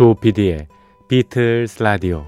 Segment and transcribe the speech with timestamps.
[0.00, 0.66] 조피디의
[1.08, 2.24] 비틀스 라디오.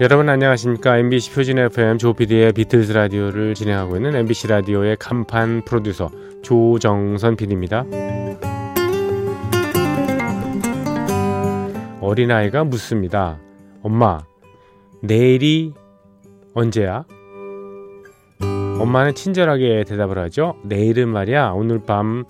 [0.00, 0.98] 여러분 안녕하십니까?
[0.98, 6.10] MBC 표준 FM 조피디의 비틀스 라디오를 진행하고 있는 MBC 라디오의 간판 프로듀서
[6.46, 7.84] 조정선 PD입니다.
[12.00, 13.40] 어린아이가 묻습니다.
[13.82, 14.20] 엄마,
[15.02, 15.74] 내일이
[16.54, 17.04] 언제야?
[18.78, 20.54] 엄마는 친절하게 대답을 하죠.
[20.62, 21.50] 내일은 말이야.
[21.50, 22.22] 오늘 밤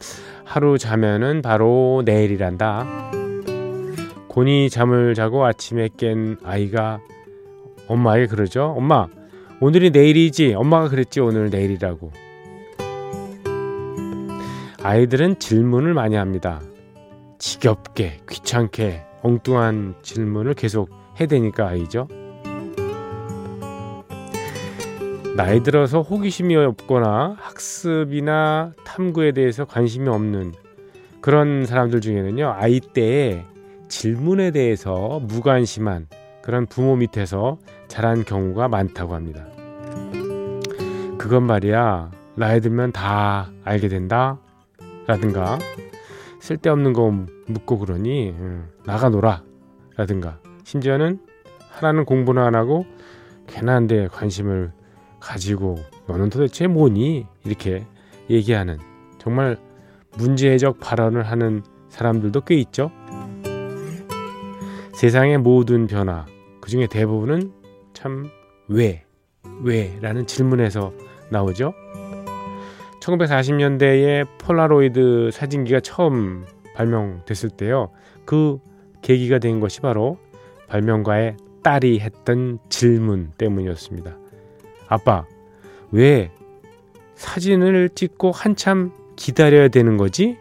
[0.46, 3.10] 하루 자면은 바로 내일이란다.
[4.28, 7.00] 곤히 잠을 자고 아침에 깬 아이가
[7.86, 8.72] 엄마에게 그러죠.
[8.74, 9.08] 엄마,
[9.60, 10.54] 오늘이 내일이지.
[10.54, 11.20] 엄마가 그랬지.
[11.20, 12.25] 오늘 내일이라고.
[14.82, 16.60] 아이들은 질문을 많이 합니다.
[17.38, 22.08] 지겹게, 귀찮게, 엉뚱한 질문을 계속 해대니까 아이죠.
[25.36, 30.54] 나이 들어서 호기심이 없거나 학습이나 탐구에 대해서 관심이 없는
[31.20, 33.44] 그런 사람들 중에는요, 아이 때에
[33.88, 36.06] 질문에 대해서 무관심한
[36.42, 39.44] 그런 부모 밑에서 자란 경우가 많다고 합니다.
[41.18, 44.38] 그건 말이야, 나이 들면 다 알게 된다.
[45.06, 45.58] 라든가,
[46.40, 47.10] 쓸데없는 거
[47.46, 49.42] 묻고 그러니, 응, 나가 놀아.
[49.96, 51.20] 라든가, 심지어는
[51.70, 52.86] 하나는 공부는 안 하고,
[53.46, 54.72] 괜한 데 관심을
[55.20, 57.26] 가지고, 너는 도대체 뭐니?
[57.44, 57.84] 이렇게
[58.28, 58.78] 얘기하는,
[59.18, 59.56] 정말
[60.16, 62.90] 문제적 발언을 하는 사람들도 꽤 있죠.
[64.94, 66.26] 세상의 모든 변화,
[66.60, 67.52] 그 중에 대부분은
[67.92, 68.28] 참
[68.68, 69.04] 왜,
[69.62, 70.92] 왜라는 질문에서
[71.30, 71.74] 나오죠.
[73.06, 76.44] 1940년대에 폴라로이드 사진기가 처음
[76.74, 77.90] 발명됐을 때요.
[78.24, 78.58] 그
[79.02, 80.18] 계기가 된 것이 바로
[80.68, 84.16] 발명가의 딸이 했던 질문 때문이었습니다.
[84.88, 85.24] 아빠,
[85.92, 86.30] 왜
[87.14, 90.36] 사진을 찍고 한참 기다려야 되는 거지?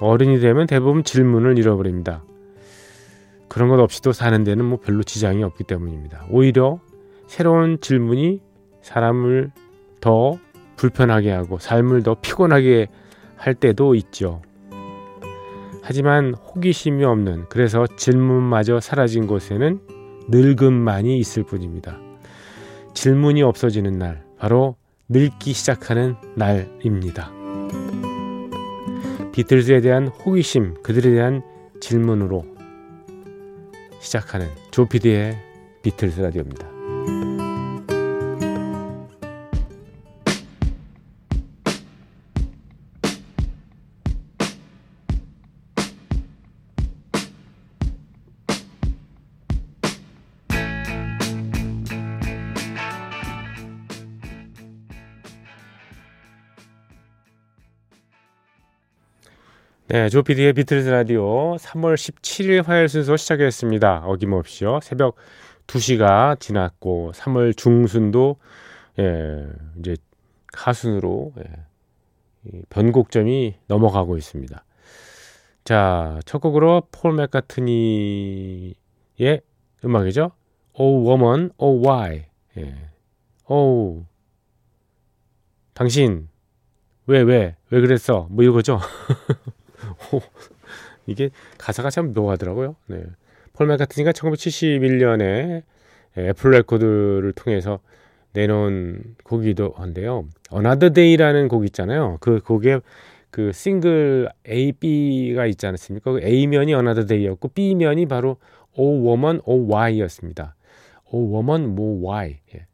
[0.00, 2.24] 어른이 되면 대부분 질문을 잃어버립니다.
[3.48, 6.26] 그런 것 없이도 사는 데는 뭐 별로 지장이 없기 때문입니다.
[6.28, 6.80] 오히려
[7.28, 8.40] 새로운 질문이
[8.82, 9.50] 사람을
[10.00, 10.38] 더
[10.76, 12.88] 불편하게 하고 삶을 더 피곤하게
[13.36, 14.42] 할 때도 있죠.
[15.82, 19.80] 하지만 호기심이 없는 그래서 질문마저 사라진 곳에는
[20.28, 21.98] 늙음만이 있을 뿐입니다.
[22.94, 24.76] 질문이 없어지는 날 바로
[25.08, 27.32] 늙기 시작하는 날입니다.
[29.32, 31.42] 비틀즈에 대한 호기심, 그들에 대한
[31.80, 32.44] 질문으로
[34.00, 35.38] 시작하는 조피디의
[35.82, 37.51] 비틀즈 라디오입니다.
[59.88, 64.04] 네, 조피디의 비틀즈 라디오 3월 17일 화요일 순서 시작했습니다.
[64.04, 64.78] 어김없이요.
[64.80, 65.16] 새벽
[65.66, 68.36] 2시가 지났고 3월 중순도
[69.00, 69.48] 예,
[69.80, 69.96] 이제
[70.54, 74.64] 하순으로 예, 변곡점이 넘어가고 있습니다.
[75.64, 78.74] 자, 첫 곡으로 폴 맥카트니의
[79.84, 80.30] 음악이죠.
[80.74, 82.26] Oh woman, oh why.
[82.56, 82.74] 예.
[83.50, 84.04] Oh
[85.74, 86.28] 당신
[87.06, 88.28] 왜 왜, 왜 그랬어?
[88.30, 88.78] 뭐 이거죠.
[91.06, 92.76] 이게 가사가 참 묘하더라고요.
[92.86, 93.02] 네.
[93.52, 95.62] 폴 맥카트니가 1971년에
[96.18, 97.80] 애플 레코드를 통해서
[98.32, 100.26] 내놓은 곡이기도 한데요.
[100.52, 102.18] Another Day라는 곡 있잖아요.
[102.20, 102.80] 그 곡에
[103.30, 106.12] 그 싱글 A, B가 있지 않습니까?
[106.12, 108.36] 그 A면이 Another Day였고 B면이 바로
[108.76, 110.54] Oh Woman, Oh Why였습니다.
[111.10, 112.38] Oh Woman, More Why.
[112.54, 112.66] 예.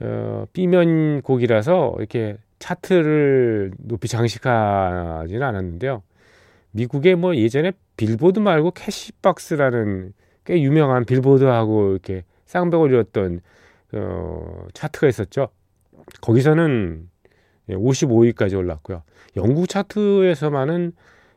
[0.00, 6.02] 어, B면 곡이라서 이렇게 차트를 높이 장식하지는 않았는데요.
[6.72, 10.12] 미국의 뭐 예전에 빌보드 말고 캐시박스라는
[10.44, 13.40] 꽤 유명한 빌보드하고 이렇게 쌍벽을 이뤘던
[13.92, 15.48] 어, 차트가 있었죠.
[16.20, 17.08] 거기서는
[17.68, 19.02] 55위까지 올랐고요.
[19.36, 20.92] 영국 차트에서만은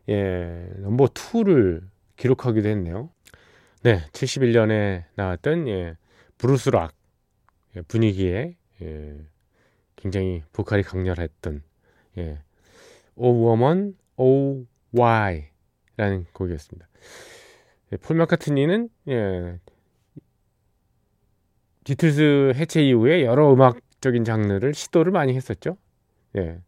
[0.09, 1.81] 예, 넘버 2를
[2.17, 3.09] 기록하기도 했네요.
[3.83, 5.95] 네, 71년에 나왔던 예,
[6.37, 6.93] 브루스 락
[7.75, 9.15] 예, 분위기에 예,
[9.95, 11.61] 굉장히 보컬이 강렬했던
[12.17, 12.39] 예,
[13.15, 14.65] Oh Woman, Oh
[14.97, 16.87] Why라는 곡이었습니다.
[17.91, 19.59] 예, 폴 마카트니는 예,
[21.83, 25.77] 비틀즈 해체 이후에 여러 음악 음악적인 장르를 시도를 많이 했었죠.
[26.37, 26.59] 예.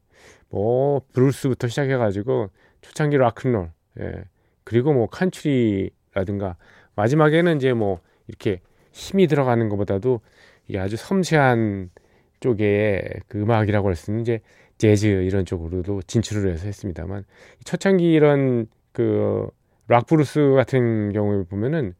[0.49, 2.49] 뭐 브루스부터 시작해 가지고
[2.81, 4.23] 초창기 락큰롤 예.
[4.63, 6.57] 그리고 뭐 칸츄리라든가
[6.95, 10.21] 마지막에는 이제 뭐 이렇게 힘이 들어가는 것보다도
[10.67, 11.91] 이게 아주 섬세한
[12.39, 14.41] 쪽의 그 음악이라고 할 수 있는 이제
[14.77, 17.25] 재즈 이런 쪽으로도 진출을 해서 했습니다만
[17.63, 19.47] 초창기 이런 그
[19.87, 21.93] 락브루스 같은 경우에 보면은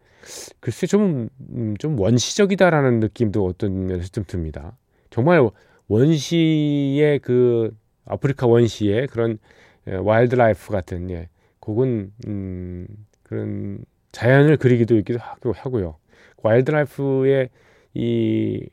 [0.60, 4.78] 글쎄 좀, 음, 좀 원시적이다라는 느낌도 어떤 면에서 좀 듭니다.
[5.10, 5.50] 정말
[5.88, 7.76] 원시의 그
[8.06, 9.38] 아프리카 원시의 그런
[9.86, 11.30] Wild Life 같은 예,
[11.60, 12.88] 곡은 음,
[13.24, 13.80] 그런
[14.12, 15.20] 자연을 그리기도 있기도
[15.54, 15.98] 하고요.
[16.44, 17.50] Wild Life의
[17.94, 18.68] 이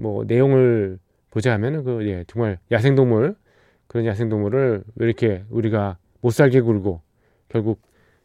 [0.00, 0.98] 뭐 내용을
[1.30, 3.36] 보자 하면은 그 예, 정말 야생 동물
[3.86, 7.02] 그런 야생 동물을 왜 이렇게 우리가 못 살게 굴고
[7.48, 7.80] 결국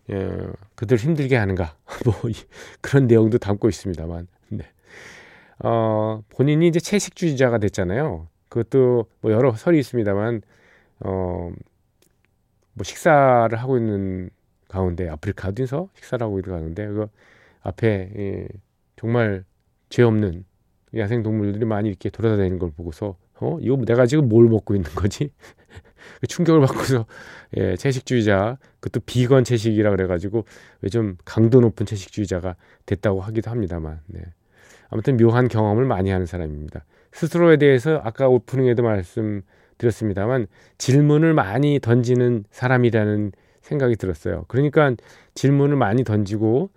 [0.10, 0.30] 예,
[0.76, 1.76] 그들 힘들게 하는가
[2.06, 2.14] 뭐
[2.82, 4.64] 그런 내용도 담고 있습니다만 네.
[5.60, 8.28] 어, 본인이 이제 채식주의자가 됐잖아요.
[8.50, 10.42] 그것도 뭐 여러 설이 있습니다만
[11.00, 11.52] 어,
[12.74, 14.30] 뭐 식사를 하고 있는
[14.68, 17.08] 가운데 아프리카 어디서 식사를 하고 있는 가운데 그
[17.62, 18.48] 앞에 예,
[18.96, 19.46] 정말
[19.90, 20.46] 죄 없는
[20.98, 25.32] 야생 동물들이 많이 이렇게 돌아다니는 걸 보고서 어 이거 내가 지금 뭘 먹고 있는 거지
[26.22, 27.06] 그 충격을 받고서
[27.58, 30.46] 예, 채식주의자 그것도 비건 채식이라 그래가지고
[30.82, 32.56] 왜 좀 강도 높은 채식주의자가
[32.86, 34.22] 됐다고 하기도 합니다만 네.
[34.90, 36.86] 아무튼 묘한 경험을 많이 하는 사람입니다.
[37.12, 40.48] 스스로에 대해서 아까 오프닝에도 말씀드렸습니다만
[40.78, 43.32] 질문을 많이 던지는 사람이라는
[43.62, 44.46] 생각이 들었어요.
[44.48, 44.94] 그러니까
[45.34, 46.70] 질문을 많이 던지고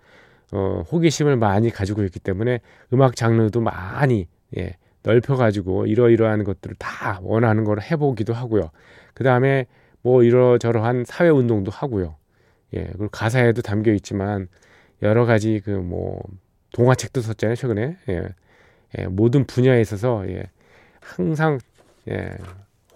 [0.51, 2.59] 어, 호기심을 많이 가지고 있기 때문에
[2.93, 8.71] 음악 장르도 많이 예, 넓혀가지고 이러이러한 것들을 다 원하는 걸 해보기도 하고요.
[9.13, 9.65] 그 다음에
[10.01, 12.15] 뭐 이러저러한 사회 운동도 하고요.
[12.75, 14.47] 예, 그리고 가사에도 담겨 있지만
[15.01, 16.21] 여러 가지 그 뭐
[16.73, 17.97] 동화책도 썼잖아요 최근에.
[18.09, 18.29] 예,
[18.97, 20.43] 예, 모든 분야에 있어서 예,
[21.01, 21.59] 항상
[22.09, 22.31] 예,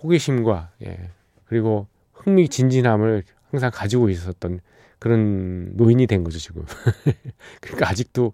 [0.02, 1.10] 호기심과 예,
[1.46, 4.60] 그리고 흥미진진함을 항상 가지고 있었던
[5.04, 6.64] 그런 노인이 된 거죠 지금.
[7.60, 8.32] 그러니까 아직도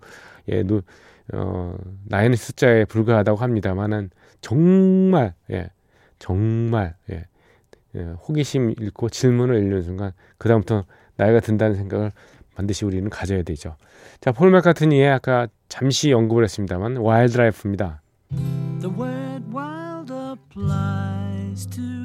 [0.49, 0.83] 예, 노,
[1.33, 1.75] 어,
[2.05, 5.71] 나이는 숫자에 불과하다고 합니다만은 정말 예,
[6.19, 7.25] 정말 예,
[7.95, 10.85] 예, 호기심 잃고 질문을 잃는 순간 그 다음부터
[11.15, 12.11] 나이가 든다는 생각을
[12.53, 13.75] 반드시 우리는 가져야 되죠.
[14.21, 18.03] 자, 폴 맥카트니의 아까 잠시 언급을 했습니다만 Wild Life입니다.
[18.79, 21.98] The word wild applies to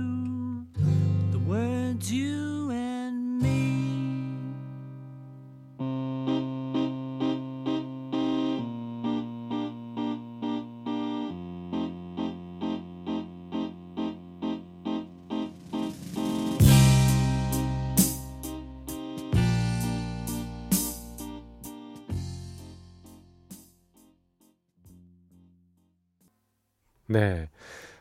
[27.14, 27.48] 네.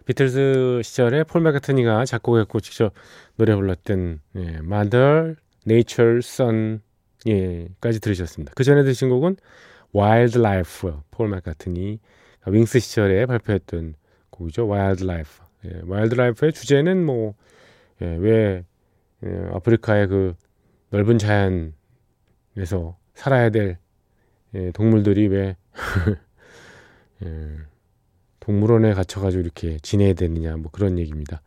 [0.06, 2.94] 비틀즈 시절에 폴 맥카트니가 작곡했고 직접
[3.36, 5.36] 노래 불렀던 예, Mother,
[5.68, 6.82] Nature, Son
[7.28, 8.54] 예까지 들으셨습니다.
[8.56, 9.36] 그 전에 들으신 곡은
[9.96, 12.00] Wild Life 폴 맥카트니
[12.48, 13.94] 윙스 시절에 발표했던
[14.32, 14.68] 곡이죠.
[14.68, 15.46] Wild Life.
[15.66, 17.36] 예, Wild Life의 주제는 뭐
[18.02, 18.66] 예, 왜
[19.24, 20.34] 예, 아프리카의 그
[20.90, 23.78] 넓은 자연에서 살아야 될
[24.56, 25.56] 예, 동물들이 왜
[27.24, 27.58] 예,
[28.44, 31.42] 동물원에 갇혀가지고 이렇게 지내야 되느냐 뭐 그런 얘기입니다.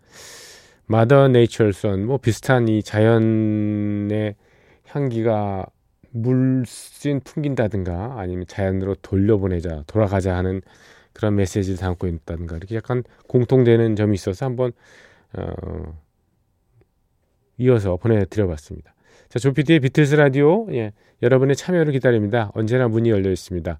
[0.87, 4.35] 마더 네이처선 뭐 비슷한 이 자연의
[4.87, 5.67] 향기가
[6.11, 10.63] 물씬 풍긴다든가 아니면 자연으로 돌려보내자 돌아가자 하는
[11.13, 14.73] 그런 메시지를 담고 있다든가 이렇게 약간 공통되는 점이 있어서 한번
[15.35, 15.99] 어,
[17.59, 18.95] 이어서 보내드려봤습니다.
[19.29, 22.51] 자, 조피디의 비틀스 라디오 예, 여러분의 참여를 기다립니다.
[22.55, 23.79] 언제나 문이 열려 있습니다.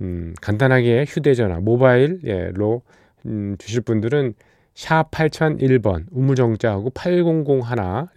[0.00, 2.82] 음, 간단하게 휴대전화, 모바일로
[3.26, 4.34] 음, 주실 분들은
[4.74, 7.44] 샵 8001번 우무정자하고 8001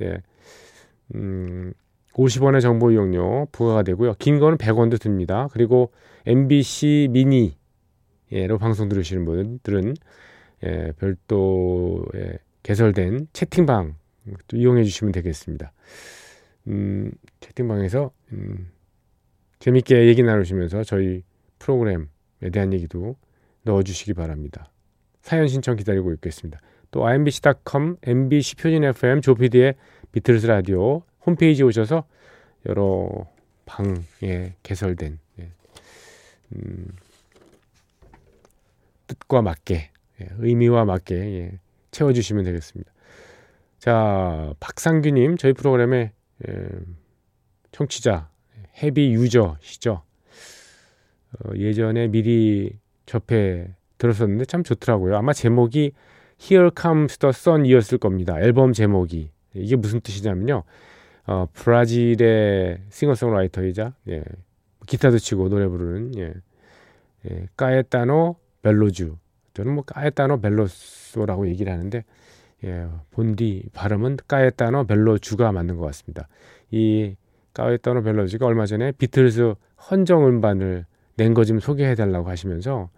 [0.01, 0.21] 예.
[1.15, 1.73] 음,
[2.13, 4.15] 50원의 정보 이용료 부과가 되고요.
[4.19, 5.47] 긴 거는 100원도 듭니다.
[5.51, 5.91] 그리고
[6.25, 7.57] MBC 미니
[8.31, 9.95] 예로 방송 들으시는 분들은
[10.65, 13.95] 예, 별도에 개설된 채팅방
[14.47, 15.71] 또 이용해 주시면 되겠습니다.
[16.67, 18.71] 음, 채팅방에서 음,
[19.59, 21.23] 재밌게 얘기 나누시면서 저희
[21.59, 22.05] 프로그램에
[22.51, 23.15] 대한 얘기도
[23.63, 24.71] 넣어주시기 바랍니다.
[25.21, 26.59] 사연 신청 기다리고 있겠습니다.
[26.91, 29.75] 또 imbc.com, mbc 표준 FM, 조피디의
[30.11, 32.05] 비틀스 라디오 홈페이지 오셔서
[32.67, 33.27] 여러
[33.65, 35.51] 방에 개설된 예,
[36.53, 36.95] 음,
[39.07, 39.89] 뜻과 맞게
[40.21, 41.59] 예, 의미와 맞게 예,
[41.91, 42.91] 채워주시면 되겠습니다.
[43.79, 46.11] 자 박상규님 저희 프로그램의
[46.47, 46.67] 예,
[47.71, 48.29] 청취자
[48.81, 50.04] 헤비 유저시죠.
[51.43, 55.15] 어, 예전에 미리 접해 들었었는데 참 좋더라고요.
[55.15, 55.91] 아마 제목이
[56.41, 58.39] Here Comes the Sun이었을 겁니다.
[58.39, 60.63] 앨범 제목이 이게 무슨 뜻이냐면요.
[61.27, 64.23] 어, 브라질의 싱어송라이터이자 예,
[64.85, 66.33] 기타도 치고 노래 부르는 예,
[67.29, 69.17] 예, 까에타노 벨로주
[69.53, 72.03] 저는 뭐 까에타노 벨로소라고 얘기를 하는데
[72.63, 76.27] 예, 본디 발음은 까에타노 벨로주가 맞는 것 같습니다.
[76.69, 77.15] 이
[77.53, 79.55] 까에타노 벨로주가 얼마 전에 비틀즈
[79.89, 80.85] 헌정 음반을
[81.17, 82.89] 낸 거 좀 소개해 달라고 하시면서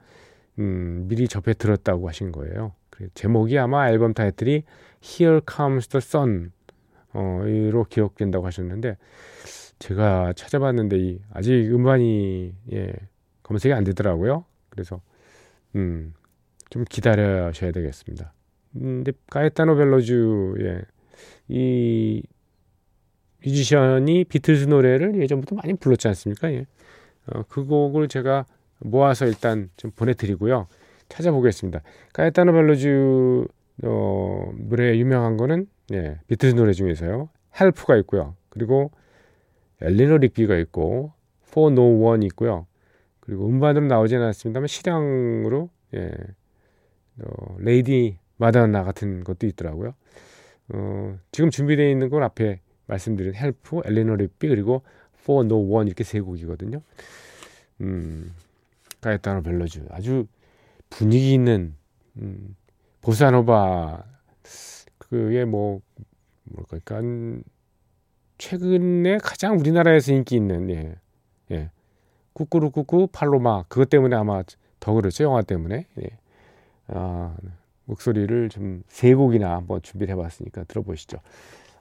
[0.60, 2.74] 음, 미리 접해 들었다고 하신 거예요.
[3.14, 4.64] 제목이 아마 앨범 타이틀이
[5.04, 6.52] Here Comes the Sun
[7.14, 8.98] 어 로 기억된다고 하셨는데
[9.80, 12.94] 제가 찾아봤는데 이 아직 음반이 예,
[13.44, 14.46] 검색이 안 되더라고요.
[14.70, 15.02] 그래서
[15.76, 16.14] 음,
[16.70, 18.34] 좀 기다려셔야 되겠습니다.
[18.78, 20.82] 음, 근데 가에타노 벨로주 예,
[21.50, 22.24] 이
[23.46, 26.52] 뮤지션이 비틀즈 노래를 예전부터 많이 불렀지 않습니까?
[26.52, 26.66] 예.
[27.34, 28.46] 어, 그 곡을 제가
[28.80, 30.68] 모아서 일단 좀 보내드리고요.
[31.10, 31.82] 찾아보겠습니다.
[32.14, 33.48] 가에타노 벨로주
[33.84, 37.30] 어, 노래 유명한 거는 예, 비틀즈 노래 중에서요.
[37.60, 38.36] Help가 있고요.
[38.50, 38.92] 그리고
[39.82, 41.14] Eleanor Rigby가 있고
[41.56, 42.68] No One 있고요.
[43.20, 46.12] 그리고 음반으로 나오지는 않았습니다만 실황으로 예,
[47.24, 49.94] 어, Lady Madonna 같은 것도 있더라고요.
[50.70, 54.84] 어, 지금 준비되어 있는 건 앞에 말씀드린 Help, Eleanor Rigby 그리고
[55.28, 56.82] For No One 이렇게 세 곡이거든요.
[57.82, 58.34] 음,
[59.02, 60.26] 카에타노 벨로주 아주
[60.90, 61.76] 분위기 있는
[62.18, 62.56] 음,
[63.02, 64.04] 보사노바
[64.98, 65.82] 그게 뭐
[66.44, 67.44] 뭐랄까 그러니까
[68.38, 70.96] 최근에 가장 우리나라에서 인기 있는 예.
[71.52, 71.70] 예.
[72.34, 74.44] 꾸꾸루 꾸꾸 팔로마 그것 때문에 아마
[74.80, 76.10] 더 그렇죠 영화 때문에 예.
[76.88, 77.36] 아,
[77.86, 81.18] 목소리를 좀 세 곡이나 한번 준비를 해봤으니까 들어보시죠.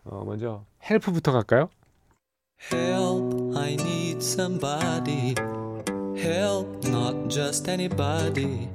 [0.05, 1.69] 어, 먼저 헬프부터 갈까요?
[2.59, 5.35] Help, I need somebody.
[6.17, 8.69] Help, not just anybody.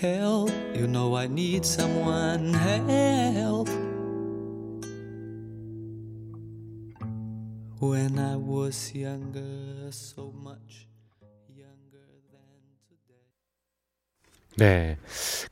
[0.00, 2.54] Help, you know I need someone.
[2.54, 3.68] Help.
[7.80, 10.86] When I was younger, so much
[11.48, 13.24] younger than today.
[14.56, 14.98] 네,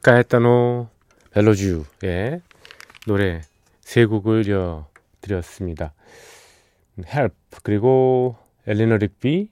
[0.03, 0.89] 까에타노
[1.33, 2.43] 벨로주의
[3.07, 3.41] 노래
[3.81, 4.87] 세 곡을 이어
[5.23, 5.95] 드렸습니다.
[7.07, 8.37] Help 그리고
[8.67, 9.51] 엘리너 릭비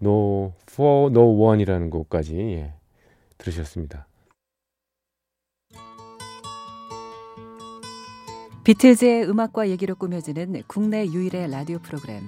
[0.00, 2.74] No For No One이라는 곡까지 예,
[3.38, 4.06] 들으셨습니다.
[8.64, 12.22] 비틀즈의 음악과 얘기로 꾸며지는 국내 유일의 라디오 프로그램.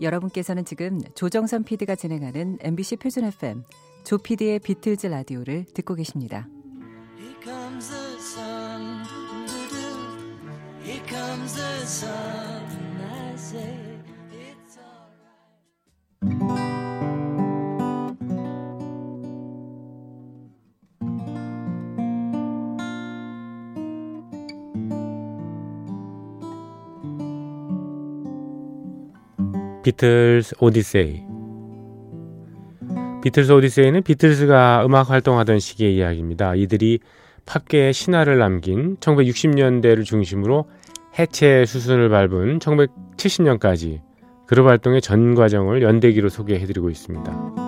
[0.00, 3.62] 여러분께서는 지금 조정선 PD가 진행하는 MBC 표준 FM
[4.02, 6.48] 조 PD의 비틀즈 라디오를 듣고 계십니다.
[10.82, 12.49] Here comes the sun,
[29.82, 31.24] 비틀스 오디세이
[33.22, 36.54] 비틀스 오디세이는 비틀스가 음악 활동하던 시기의 이야기입니다.
[36.54, 37.00] 이들이
[37.46, 40.66] 팝계의 신화를 남긴 1960년대를 중심으로
[41.18, 44.00] 해체 수순을 밟은 1970년까지
[44.46, 47.60] 그룹 활동의 전 과정을 연대기로 소개해드리고 있습니다.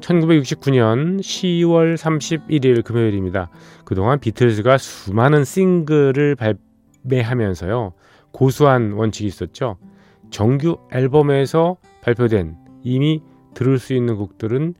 [0.00, 3.50] 1969년 10월 31일 금요일입니다.
[3.84, 6.36] 그동안 비틀즈가 수많은 싱글을
[7.04, 7.94] 발매하면서요.
[8.32, 9.78] 고수한 원칙이 있었죠.
[10.30, 13.22] 정규 앨범에서 발표된 이미
[13.54, 14.74] 들을 수 있는 곡들은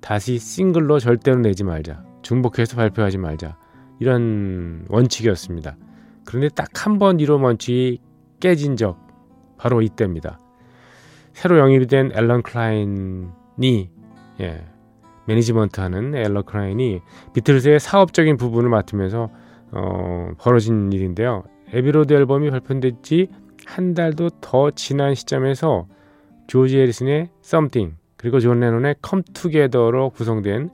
[0.00, 2.04] 다시 싱글로 절대로 내지 말자.
[2.22, 3.56] 중복해서 발표하지 말자.
[3.98, 5.76] 이런 원칙이었습니다.
[6.26, 8.00] 그런데 딱 한번 원칙이
[8.40, 8.98] 깨진 적
[9.56, 10.38] 바로 이때입니다.
[11.32, 13.90] 새로 영입이 된 앨런 클라인이
[14.40, 14.64] 예,
[15.26, 17.00] 매니지먼트하는 앨런 클라인이
[17.34, 19.30] 비틀즈의 사업적인 부분을 맡으면서
[19.72, 21.44] 어, 벌어진 일인데요.
[21.72, 23.28] Abbey Road 앨범이 발표된 지
[23.66, 25.86] 한 달도 더 지난 시점에서
[26.46, 30.70] 조지 해리슨의 Something 그리고 존 레논의 Come Together로 구성된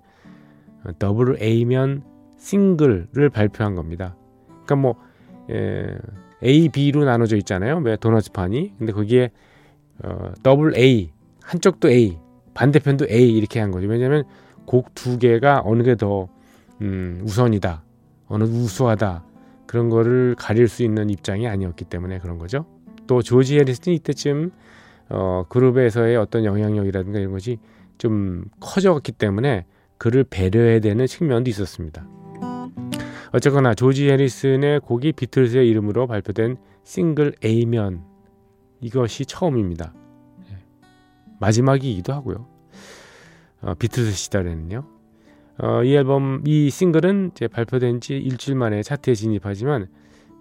[0.98, 2.02] 더블 A면
[2.36, 4.14] 싱글을 발표한 겁니다.
[4.46, 4.96] 그러니까 뭐
[5.50, 5.96] 예,
[6.44, 7.78] A, B로 나눠져 있잖아요.
[7.78, 8.74] 왜 도너츠판이.
[8.78, 9.30] 근데 거기에
[10.04, 11.10] 어, 더블 A
[11.42, 12.18] 한쪽도 A
[12.54, 13.88] 반대편도 A 이렇게 한 거죠.
[13.88, 14.24] 왜냐하면
[14.66, 16.28] 곡 두 개가 어느 게 더
[16.80, 17.82] 음, 우선이다,
[18.28, 19.24] 어느 우수하다
[19.66, 22.66] 그런 거를 가릴 수 있는 입장이 아니었기 때문에 그런 거죠.
[23.06, 24.52] 또 조지 해리슨이 이때쯤
[25.08, 27.58] 어, 그룹에서의 어떤 영향력이라든가 이런 것이
[27.98, 29.66] 좀 커졌기 때문에
[29.98, 32.06] 그를 배려해야 되는 측면도 있었습니다.
[33.32, 38.04] 어쨌거나 조지 해리슨의 곡이 비틀즈의 이름으로 발표된 싱글 A면
[38.80, 39.94] 이것이 처음입니다.
[40.50, 40.58] 예.
[41.40, 42.46] 마지막이기도 하고요.
[43.62, 44.84] 어, 비틀즈 시절에는요.
[45.58, 49.88] 어, 이 앨범 이 싱글은 발표된 지 일주일 만에 차트에 진입하지만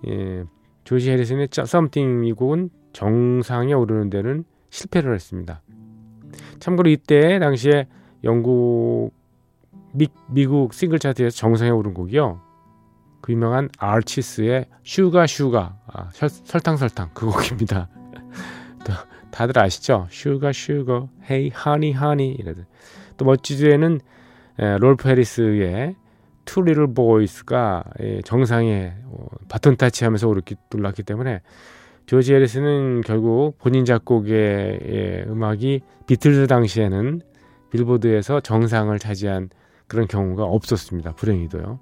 [0.07, 0.43] 예,
[0.83, 5.61] 조지 해리슨의 Something 이 곡은 정상에 오르는 데는 실패를 했습니다.
[6.59, 7.87] 참고로 이때 당시에
[8.23, 9.11] 영국
[9.93, 12.50] 미, 미국 싱글 차트에서 정상에 오른 곡이요.
[13.21, 17.87] 그 유명한 아치스의 Sugar Sugar 아, 설, 설탕 설탕 그 곡입니다.
[18.85, 18.93] 또
[19.31, 20.07] 다들 아시죠?
[20.09, 22.63] Sugar Sugar hey honey honey 이래도
[23.17, 23.99] 또 멋지즈에는
[24.79, 25.95] 롤프 해리스의
[26.45, 27.83] Two Little Boys가
[28.25, 31.41] 정상에 어, 바톤 타치하면서 오르기 놀랐기 때문에
[32.05, 37.21] 조지 해리스는 결국 본인 작곡의 예, 음악이 비틀즈 당시에는
[37.71, 39.49] 빌보드에서 정상을 차지한
[39.87, 41.13] 그런 경우가 없었습니다.
[41.13, 41.79] 불행히도요.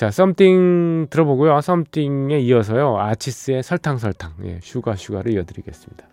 [0.00, 1.60] 자, Something 들어보고요.
[1.60, 2.96] Something에 이어서요.
[2.98, 6.09] 아치스의 설탕 설탕, 예, Sugar Sugar를 이어드리겠습니다.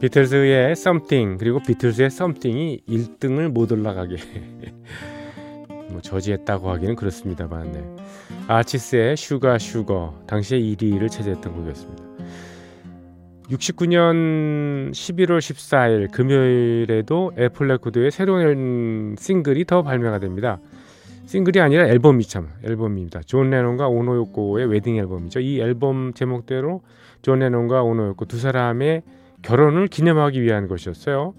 [0.00, 4.16] 비틀즈의 Something 그리고 비틀즈의 Something이 1등을 못 올라가게
[5.90, 7.84] 뭐 저지했다고 하기는 그렇습니다만 네.
[8.46, 12.04] 아치스의 Sugar Sugar 당시에 1위를 차지했던 곡이었습니다.
[13.50, 20.60] 69년 11월 14일 금요일에도 애플 레코드의 새로운 싱글이 더 발매가 됩니다.
[21.26, 23.22] 싱글이 아니라 앨범이 참 앨범입니다.
[23.26, 25.40] 존 레논과 오노요코의 웨딩 앨범이죠.
[25.40, 26.82] 이 앨범 제목대로
[27.22, 29.02] 존 레논과 오노요코 두 사람의
[29.42, 31.34] 결혼을 기념하기 위한 것이었어요.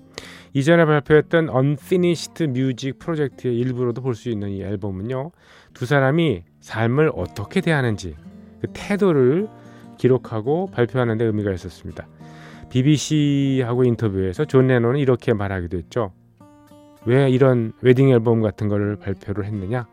[0.54, 5.32] 이전에 발표했던 Unfinished Music 프로젝트의 일부로도 볼 수 있는 이 앨범은요.
[5.74, 8.16] 두 사람이 삶을 어떻게 대하는지
[8.62, 9.48] 그 태도를
[9.98, 12.08] 기록하고 발표하는 데 의미가 있었습니다.
[12.70, 16.14] BBC하고 인터뷰에서 존 레논은 이렇게 말하기도 했죠.
[17.06, 19.88] 왜 이런 웨딩 앨범 같은 거를 발표를 했느냐?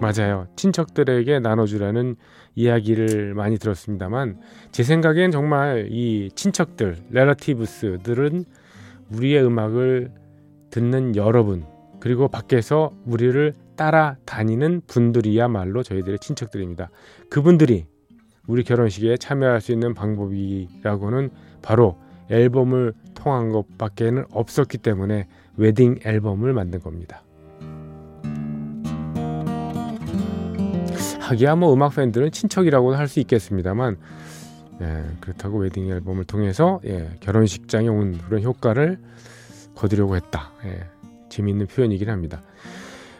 [0.00, 0.46] 맞아요.
[0.56, 2.16] 친척들에게 나눠주라는
[2.54, 4.38] 이야기를 많이 들었습니다만
[4.70, 8.44] 제 생각엔 정말 이 친척들, 레러티브스들은
[9.12, 10.10] 우리의 음악을
[10.70, 11.64] 듣는 여러분
[12.00, 16.90] 그리고 밖에서 우리를 따라다니는 분들이야말로 저희들의 친척들입니다.
[17.30, 17.86] 그분들이
[18.46, 21.30] 우리 결혼식에 참여할 수 있는 방법이라고는
[21.62, 21.98] 바로
[22.30, 27.25] 앨범을 통한 것밖에는 없었기 때문에 웨딩 앨범을 만든 겁니다.
[31.26, 33.96] 하기야 뭐 음악 팬들은 친척이라고는 할수 있겠습니다만
[34.80, 38.98] 예, 그렇다고 웨딩 앨범을 통해서 예, 결혼식장에 온 그런 효과를
[39.74, 40.52] 거두려고 했다.
[40.64, 40.84] 예,
[41.28, 42.42] 재미있는 표현이긴 합니다.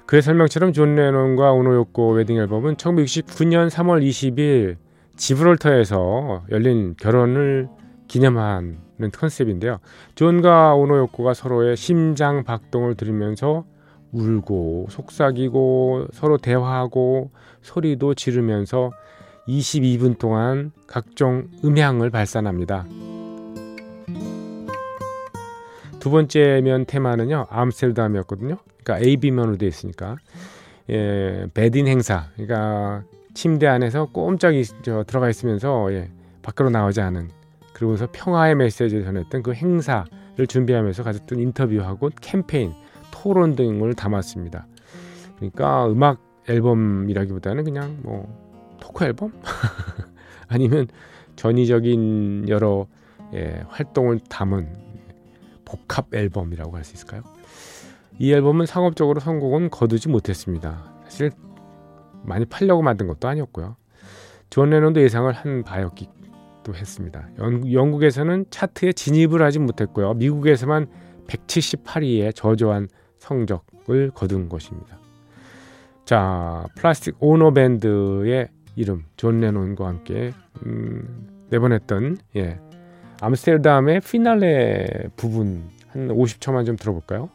[0.06, 4.76] 그의 설명처럼 존 레논과 오노요코 웨딩 앨범은 1969년 3월 20일
[5.16, 7.68] 지브롤터에서 열린 결혼을
[8.06, 8.76] 기념하는
[9.12, 9.78] 컨셉인데요.
[10.14, 13.64] 존과 오노요코가 서로의 심장 박동을 들으면서
[14.12, 17.30] 울고 속삭이고 서로 대화하고
[17.66, 18.92] 소리도 지르면서
[19.48, 22.86] 22분 동안 각종 음향을 발산합니다.
[25.98, 28.58] 두 번째 면 테마는요 암스테르담이었거든요.
[28.82, 30.16] 그러니까 AB면으로 되어 있으니까
[30.90, 32.28] 예, 베딘 행사.
[32.36, 33.02] 그러니까
[33.34, 36.10] 침대 안에서 꼼짝이 저, 들어가 있으면서 예,
[36.42, 37.30] 밖으로 나오지 않은
[37.72, 42.72] 그러고서 평화의 메시지를 전했던 그 행사를 준비하면서 가졌던 인터뷰하고 캠페인
[43.10, 44.66] 토론 등을 담았습니다.
[45.36, 49.32] 그러니까 음악 앨범이라기보다는 그냥 뭐 토크 앨범
[50.48, 50.86] 아니면
[51.36, 52.86] 전위적인 여러
[53.34, 54.68] 예, 활동을 담은
[55.64, 57.22] 복합 앨범이라고 할 수 있을까요?
[58.18, 60.92] 이 앨범은 상업적으로 성공은 거두지 못했습니다.
[61.04, 61.30] 사실
[62.22, 63.76] 많이 팔려고 만든 것도 아니었고요.
[64.48, 67.28] 존 레논도 예상을 한 바였기도 했습니다.
[67.72, 70.14] 영, 국에서는 차트에 진입을 하지 못했고요.
[70.14, 70.86] 미국에서만
[71.26, 74.98] 178위에 저조한 성적을 거둔 것입니다.
[76.06, 80.32] 자, 플라스틱 오노 밴드의 이름 존 레논과 함께
[80.64, 82.60] 음, 내보냈던 예.
[83.20, 87.28] 암스테르담의 피날레 부분 한 50초만 좀 들어볼까요?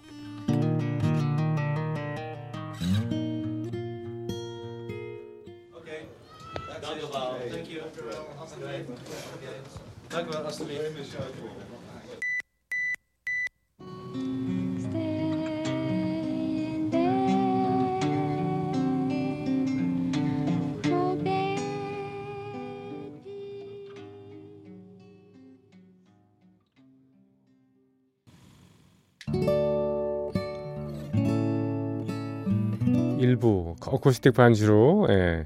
[34.01, 35.45] 어쿠스틱 반주로 예,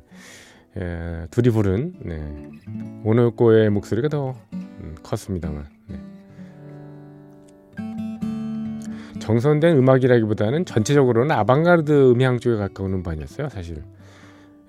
[0.77, 2.49] 예, 둘이 부른 네.
[3.03, 5.99] 오노 요코의 목소리가 더 음, 컸습니다만 네.
[9.19, 13.83] 정선된 음악이라기보다는 전체적으로는 아방가르드 음향 쪽에 가까운 음반이었어요 사실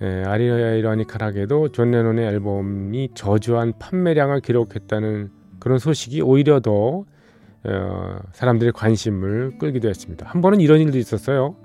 [0.02, 7.04] 예, 아이러니컬하게도 존 레논의 앨범이 저조한 판매량을 기록했다는 그런 소식이 오히려 더
[7.64, 10.24] 어, 사람들의 관심을 끌기도 했습니다.
[10.28, 11.56] 한 번은 이런 일도 있었어요.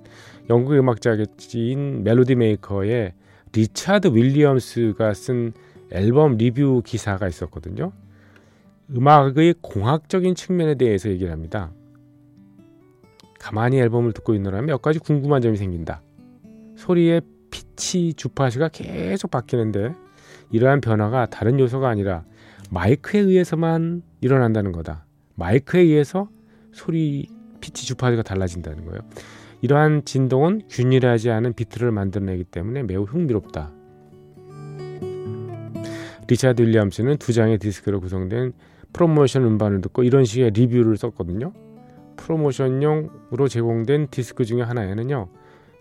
[0.49, 3.13] 영국 음악지인 멜로디 메이커의
[3.53, 5.53] 리차드 윌리엄스가 쓴
[5.91, 7.91] 앨범 리뷰 기사가 있었거든요.
[8.95, 11.71] 음악의 공학적인 측면에 대해서 얘기를 합니다.
[13.39, 16.01] 가만히 앨범을 듣고 있노라면 몇 가지 궁금한 점이 생긴다.
[16.75, 19.93] 소리의 피치 주파수가 계속 바뀌는데
[20.51, 22.23] 이러한 변화가 다른 요소가 아니라
[22.69, 25.05] 마이크에 의해서만 일어난다는 거다.
[25.35, 26.29] 마이크에 의해서
[26.71, 27.27] 소리
[27.59, 29.01] 피치 주파수가 달라진다는 거예요.
[29.61, 33.71] 이러한 진동은 균일하지 않은 비트를 만들어내기 때문에 매우 흥미롭다.
[36.27, 38.53] 리차드 윌리엄스는 두 장의 디스크로 구성된
[38.93, 41.53] 프로모션 음반을 듣고 이런 식의 리뷰를 썼거든요.
[42.17, 45.29] 프로모션용으로 제공된 디스크 중에 하나에는요.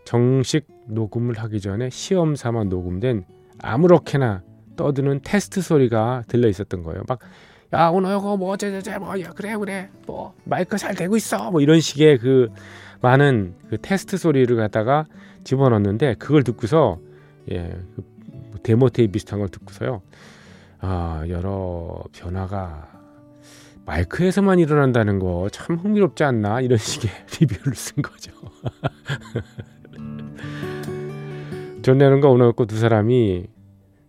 [0.04, 3.24] 정식 녹음을 하기 전에 시험 삼아 녹음된
[3.58, 4.42] 아무렇게나
[4.76, 7.02] 떠드는 테스트 소리가 실려 있었던 거예요.
[7.08, 7.20] 막
[7.72, 11.80] 야 오늘 이거 뭐 어쩌저쩌 뭐야 그래 그래 뭐 마이크 잘 되고 있어 뭐 이런
[11.80, 12.48] 식의 그
[13.02, 15.06] 많은 그 테스트 소리를 갖다가
[15.44, 16.98] 집어넣는데 그걸 듣고서
[17.50, 20.02] 예그 데모 테이프 비슷한 걸 듣고서요.
[20.80, 22.88] 아 여러 변화가
[23.86, 26.60] 마이크에서만 일어난다는 거 참 흥미롭지 않나?
[26.60, 27.10] 이런 식의
[27.40, 28.32] 리뷰를 쓴 거죠.
[31.82, 33.46] 존 레논과 오노 요코 두 사람이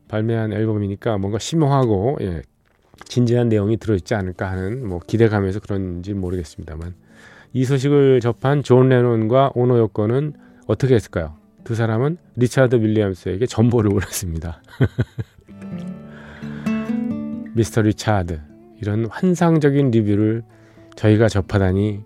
[0.09, 2.41] 발매한 앨범이니까 뭔가 심오하고 예,
[3.05, 6.93] 진지한 내용이 들어있지 않을까 하는 뭐 기대감에서 그런지 모르겠습니다만
[7.53, 10.33] 이 소식을 접한 존 레논과 오노 요코는
[10.67, 11.35] 어떻게 했을까요?
[11.65, 14.61] 두 사람은 리차드 윌리엄스에게 전보를 보냈습니다.
[17.53, 18.39] 미스터 리차드
[18.81, 20.43] 이런 환상적인 리뷰를
[20.95, 21.99] 저희가 접하다니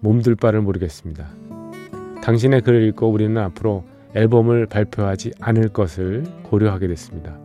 [0.00, 1.28] 몸둘 바를 모르겠습니다.
[2.22, 7.36] 당신의 글을 읽고 우리는 앞으로 앨범을 발표하지 않을 것을 고려하게 됐습니다.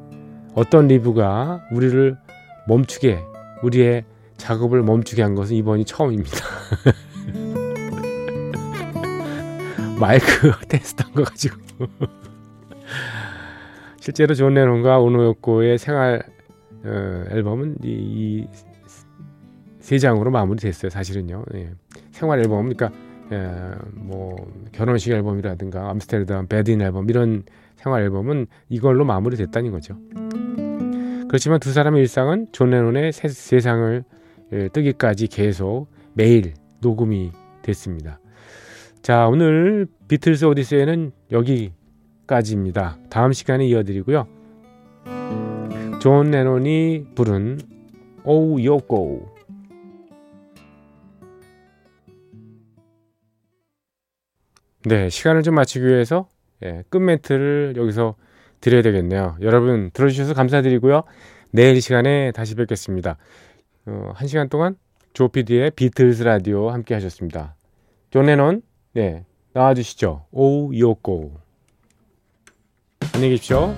[0.53, 2.15] 어떤 리뷰가 우리를
[2.67, 3.19] 멈추게,
[3.63, 4.05] 우리의
[4.37, 6.37] 작업을 멈추게 한 것은 이번이 처음입니다.
[10.05, 11.57] 마이크 테스트한 거 가지고.
[13.99, 16.21] 실제로 존 레논과 오노 요코의 생활
[16.83, 18.45] 어, 앨범은 이 세
[19.97, 20.91] 장으로 마무리됐어요.
[20.91, 21.43] 사실은요.
[21.55, 21.71] 예.
[22.11, 22.91] 생활 앨범, 그러니까
[23.31, 23.51] 예,
[23.93, 24.35] 뭐
[24.71, 27.41] 결혼식 앨범이라든가 암스테르담 bed-in 앨범 이런
[27.75, 29.97] 생활 앨범은 이걸로 마무리됐다는 거죠.
[31.27, 34.03] 그렇지만 두 사람의 일상은 존 레논의 세, 세상을
[34.51, 37.31] 예, 뜨기까지 계속 매일 녹음이
[37.63, 38.19] 됐습니다.
[39.05, 42.97] 자 오늘 비틀스 오디세이는 여기까지입니다.
[43.11, 44.27] 다음 시간에 이어드리고요.
[46.01, 47.59] 존 레논이 부른
[48.25, 49.27] Oh Yoko
[54.85, 56.27] 네, 시간을 좀 맞추기 위해서
[56.63, 58.15] 예, 끝 멘트를 여기서
[58.59, 59.37] 드려야 되겠네요.
[59.41, 61.03] 여러분 들어주셔서 감사드리고요.
[61.51, 63.17] 내일 시간에 다시 뵙겠습니다.
[63.85, 64.75] 어, 한 시간 동안
[65.13, 67.55] 조피디의 비틀즈 라디오 함께 하셨습니다.
[68.09, 68.63] 존 레논,
[68.95, 70.27] 네, 나와주시죠.
[70.31, 71.33] Oh Yoko.
[73.13, 73.75] 안녕히 계십시오.